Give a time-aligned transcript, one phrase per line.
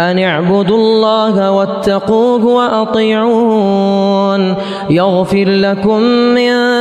[0.00, 4.02] أن اعبدوا الله واتقوه وأطيعون.
[4.90, 6.02] يغفر لكم
[6.34, 6.71] من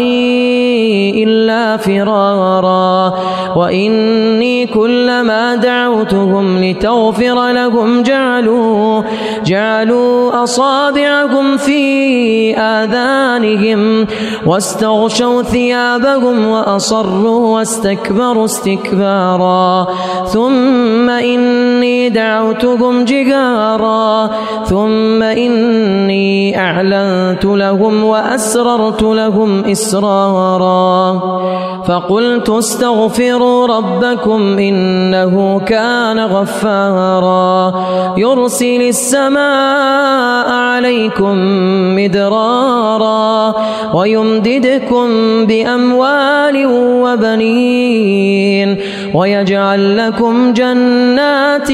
[0.00, 3.14] إلا فرارا.
[3.56, 9.02] وإني كلما دعوتهم لتغفر لهم جعلوا
[9.46, 14.06] جعلوا أصابعهم في آذانهم
[14.46, 19.86] واستغشوا ثيابهم وأصروا واستكبروا استكبارا
[20.26, 24.30] ثم إني دعوتهم جهارا
[24.64, 31.20] ثم إني أعلنت لهم وأسررت لهم إسرارا
[31.86, 37.72] فقلت استغفروا ربكم إنه كان غفارا.
[38.16, 41.34] يرسل السماء عليكم
[41.96, 43.54] مدرارا
[43.94, 45.08] ويمددكم
[45.46, 46.66] بأموال
[47.04, 48.23] وبنين.
[49.14, 51.70] ويجعل لكم جنات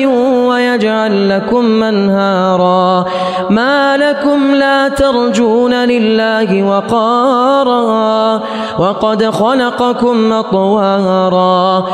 [0.48, 3.04] ويجعل لكم منهارا
[3.50, 8.40] ما لكم لا ترجون لله وقارا.
[8.78, 11.84] وقد خلقكم أطوارا.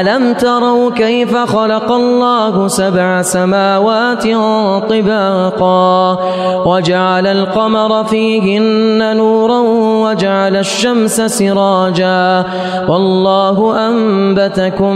[0.00, 4.22] ألم تروا كيف خلق الله سبع سماوات
[4.90, 6.18] طباقا؟
[6.66, 9.60] وجعل القمر فيهن نورا
[10.08, 12.44] وجعل الشمس سراجا.
[12.88, 14.95] والله أنبتكم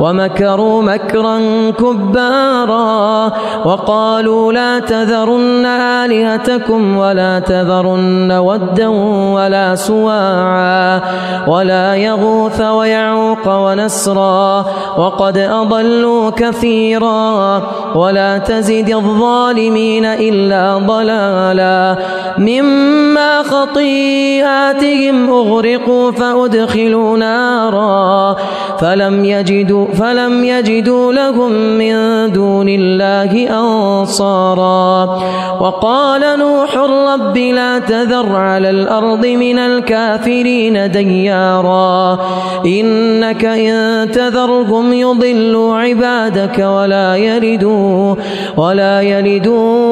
[0.00, 1.38] ومكروا مكرا
[1.70, 3.32] كبارا
[3.64, 8.88] وقالوا لا تذرن آلهتكم ولا تذرن ودا
[9.34, 11.00] ولا سواعا
[11.46, 14.64] ولا يغوث ويعوق ونسرا
[14.98, 17.62] وقد أضلوا كثيرا
[17.94, 21.96] ولا تزد الظالمين إلا ضلالا.
[22.38, 28.36] مما خطيئاتهم أغرقوا فأدخلوا نارا.
[28.82, 31.94] فلم يجدوا فلم يجدوا لهم من
[32.32, 35.22] دون الله أنصارا.
[35.60, 42.18] وقال نوح رب لا تذر على الأرض من الكافرين ديارا.
[42.66, 48.14] إنك إن تذرهم يضلوا عبادك ولا يلدوا
[48.56, 49.91] ولا يلدوا